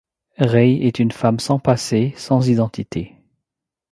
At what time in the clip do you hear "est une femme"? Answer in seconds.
0.81-1.37